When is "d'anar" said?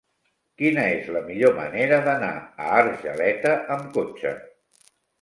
2.09-2.33